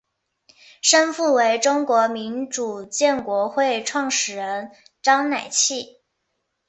[0.81, 4.71] 生父为中国民主建国会创始人
[5.03, 6.01] 章乃器。